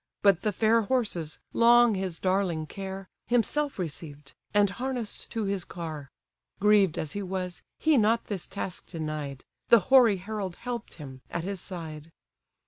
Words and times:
But 0.23 0.41
the 0.41 0.51
fair 0.51 0.81
horses, 0.81 1.37
long 1.53 1.93
his 1.93 2.17
darling 2.17 2.65
care, 2.65 3.07
Himself 3.27 3.77
received, 3.77 4.33
and 4.51 4.67
harness'd 4.67 5.29
to 5.29 5.43
his 5.43 5.63
car: 5.63 6.09
Grieved 6.59 6.97
as 6.97 7.11
he 7.11 7.21
was, 7.21 7.61
he 7.77 7.97
not 7.99 8.25
this 8.25 8.47
task 8.47 8.87
denied; 8.87 9.45
The 9.69 9.79
hoary 9.93 10.17
herald 10.17 10.55
help'd 10.55 10.95
him, 10.95 11.21
at 11.29 11.43
his 11.43 11.61
side. 11.61 12.11